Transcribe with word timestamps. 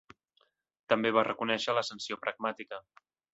També 0.93 1.11
va 1.17 1.25
reconèixer 1.27 1.75
la 1.81 1.85
sanció 1.91 2.19
pragmàtica. 2.25 2.81